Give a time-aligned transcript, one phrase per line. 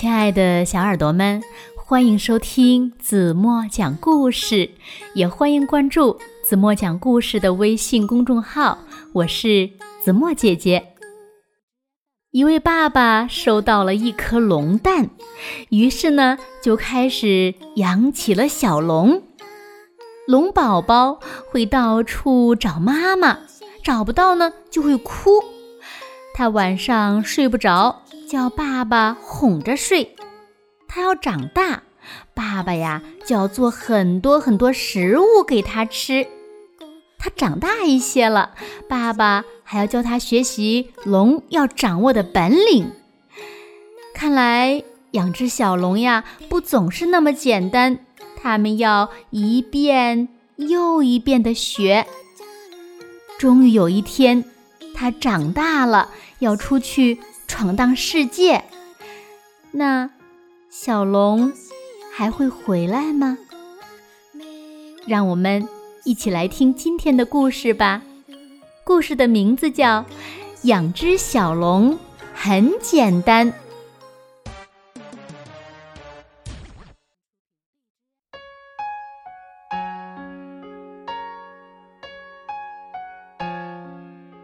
[0.00, 1.42] 亲爱的小耳朵们，
[1.74, 4.70] 欢迎收听子墨讲故事，
[5.12, 8.78] 也欢迎关注子墨讲故事的微信公众号。
[9.12, 9.68] 我是
[10.00, 10.94] 子墨姐姐。
[12.30, 15.10] 一位爸爸收到了一颗龙蛋，
[15.70, 19.24] 于是呢，就开始养起了小龙。
[20.28, 21.18] 龙宝宝
[21.50, 23.40] 会到处找妈妈，
[23.82, 25.42] 找不到呢，就会哭。
[26.34, 28.02] 他晚上睡不着。
[28.28, 30.14] 叫爸爸哄着睡，
[30.86, 31.84] 他要长大，
[32.34, 36.26] 爸爸呀就要做很多很多食物给他吃。
[37.18, 38.50] 他长大一些了，
[38.86, 42.92] 爸爸还要教他学习龙要掌握的本领。
[44.12, 48.00] 看来养只小龙呀，不总是那么简单，
[48.36, 52.06] 他们要一遍又一遍的学。
[53.38, 54.44] 终于有一天，
[54.94, 56.10] 他长大了，
[56.40, 57.18] 要出去。
[57.48, 58.62] 闯荡世界，
[59.72, 60.08] 那
[60.70, 61.52] 小龙
[62.14, 63.36] 还会回来吗？
[65.06, 65.66] 让我们
[66.04, 68.02] 一起来听今天的故事吧。
[68.84, 70.02] 故事的名字叫
[70.62, 71.98] 《养只小龙
[72.32, 73.52] 很简单》。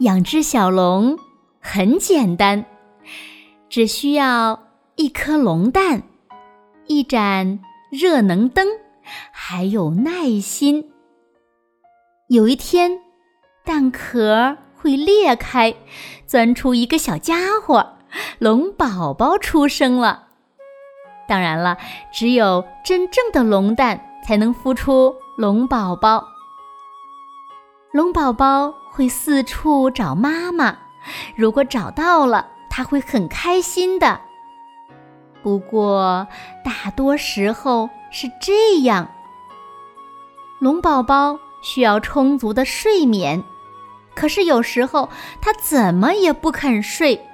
[0.00, 1.16] 养只小龙
[1.60, 2.64] 很简单。
[3.76, 4.62] 只需要
[4.94, 6.02] 一颗龙蛋，
[6.86, 7.60] 一盏
[7.90, 8.66] 热能灯，
[9.30, 10.92] 还有耐心。
[12.28, 12.98] 有一天，
[13.66, 15.74] 蛋壳会裂开，
[16.26, 17.98] 钻出一个小家伙，
[18.38, 20.28] 龙宝宝出生了。
[21.28, 21.76] 当然了，
[22.10, 26.26] 只有真正的龙蛋才能孵出龙宝宝。
[27.92, 30.78] 龙宝宝会四处找妈妈，
[31.36, 32.55] 如果找到了。
[32.76, 34.20] 他会很开心的，
[35.42, 36.28] 不过
[36.62, 39.08] 大多时候是这样。
[40.58, 43.42] 龙宝宝需要充足的睡眠，
[44.14, 45.08] 可是有时候
[45.40, 47.26] 他怎么也不肯睡。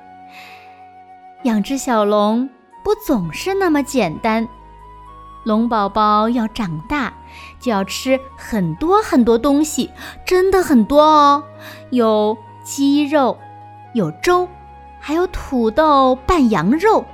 [1.43, 2.49] 养只小龙
[2.85, 4.47] 不总是那么简单，
[5.43, 7.13] 龙宝宝要长大
[7.59, 9.91] 就要吃很多很多东西，
[10.25, 11.43] 真的很多哦，
[11.91, 13.37] 有鸡肉，
[13.93, 14.49] 有粥。
[15.05, 17.05] 还有土豆拌羊肉，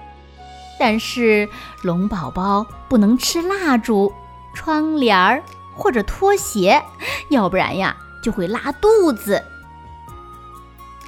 [0.79, 1.49] 但是
[1.83, 4.13] 龙宝宝不能吃蜡烛、
[4.55, 5.43] 窗帘儿
[5.75, 6.85] 或者拖鞋，
[7.31, 9.43] 要不然呀就会拉肚子。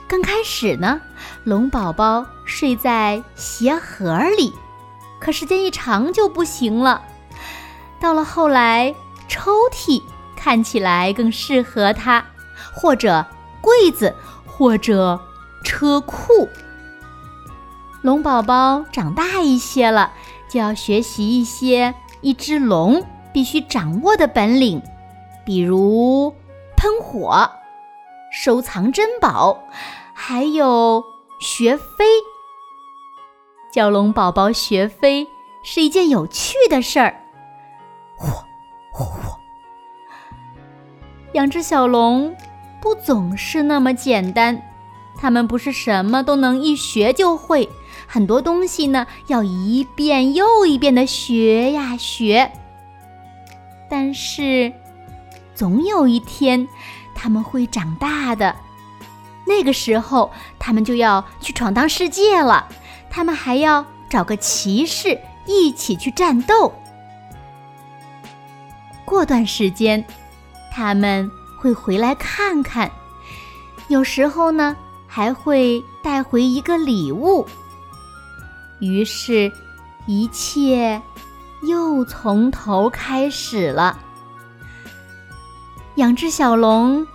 [0.08, 0.98] 刚开始呢，
[1.44, 4.54] 龙宝宝睡在鞋盒里，
[5.20, 7.02] 可时间一长就不行了。
[8.00, 8.94] 到了后来，
[9.28, 10.02] 抽屉
[10.34, 12.24] 看起来更适合它，
[12.72, 13.24] 或者
[13.60, 14.14] 柜子，
[14.47, 15.20] 或者
[15.62, 16.48] 车库。
[18.02, 20.12] 龙宝宝长大一些了，
[20.48, 24.80] 就要学习一些一只龙必须掌握的本领，
[25.44, 26.34] 比如
[26.78, 27.50] 喷火、
[28.32, 29.64] 收藏珍宝，
[30.14, 31.04] 还有
[31.40, 32.06] 学飞。
[33.70, 35.28] 教龙宝宝学飞
[35.62, 37.14] 是一件有趣的事儿。
[38.18, 38.28] 嚯
[38.98, 39.36] 嚯嚯！
[41.34, 42.34] 养只小龙
[42.80, 44.60] 不总是那么简单，
[45.18, 47.68] 它们不是什么都能一学就会。
[48.12, 52.50] 很多东西呢，要一遍又一遍的学呀学。
[53.88, 54.72] 但是，
[55.54, 56.66] 总有一天，
[57.15, 58.56] 他们会长大的。
[59.47, 62.66] 那个时候，他们就要去闯荡世界了。
[63.09, 65.16] 他们还要找个骑士
[65.47, 66.75] 一起去战斗。
[69.04, 70.04] 过段时间，
[70.72, 72.91] 他们会回来看看。
[73.87, 77.47] 有时候呢，还会带回一个礼物。
[78.80, 79.52] 于是，
[80.06, 81.00] 一切
[81.62, 83.98] 又从头开始了。
[85.96, 87.06] 养只小龙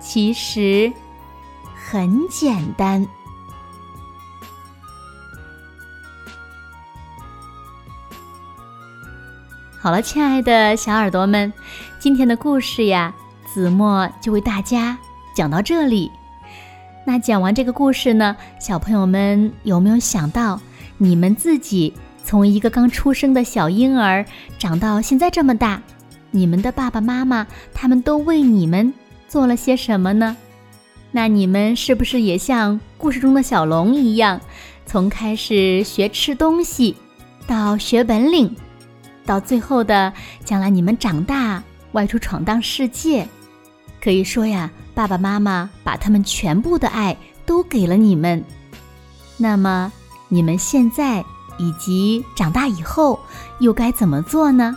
[0.00, 0.92] 其实
[1.74, 3.06] 很简单。
[9.80, 11.52] 好了，亲爱的小耳朵们，
[12.00, 13.14] 今天的故事呀，
[13.46, 14.98] 子墨就为大家
[15.32, 16.10] 讲到这里。
[17.06, 20.60] 那讲完这个故事呢，小朋友们有没有想到？
[20.98, 24.26] 你们自己从一个刚出生的小婴儿
[24.58, 25.80] 长到现在这么大，
[26.30, 28.92] 你们的爸爸妈妈他们都为你们
[29.28, 30.36] 做了些什么呢？
[31.10, 34.40] 那你们是不是也像故事中的小龙一样，
[34.84, 36.94] 从开始学吃东西，
[37.46, 38.54] 到学本领，
[39.24, 40.12] 到最后的
[40.44, 41.62] 将来你们长大
[41.92, 43.26] 外出闯荡世界？
[44.02, 47.16] 可以说呀，爸爸妈妈把他们全部的爱
[47.46, 48.44] 都给了你们。
[49.36, 49.92] 那么。
[50.28, 51.24] 你们现在
[51.56, 53.18] 以及长大以后
[53.58, 54.76] 又该怎么做呢？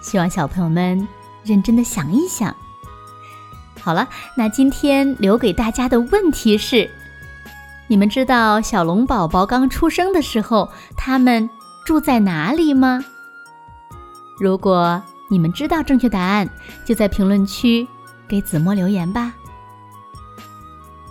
[0.00, 1.06] 希望小朋友们
[1.44, 2.54] 认真的想一想。
[3.80, 6.90] 好了，那今天留给大家的问题是：
[7.86, 11.48] 你们知道小龙宝宝刚出生的时候，他们
[11.84, 13.04] 住在哪里吗？
[14.38, 16.48] 如果你们知道正确答案，
[16.84, 17.86] 就在评论区
[18.26, 19.34] 给子墨留言吧。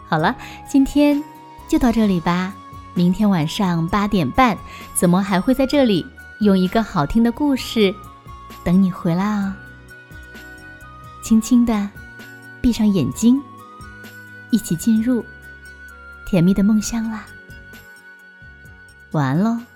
[0.08, 0.36] 好了，
[0.68, 1.24] 今天
[1.68, 2.54] 就到这里吧。
[2.94, 4.58] 明天晚上八点半，
[4.94, 6.06] 怎么还会在这里
[6.40, 7.94] 用一个好听的故事
[8.64, 9.54] 等你回来哦。
[11.24, 11.90] 轻轻的
[12.62, 13.42] 闭上眼睛，
[14.52, 15.26] 一起进入
[16.26, 17.26] 甜蜜的梦乡啦。
[19.12, 19.73] 晚安喽。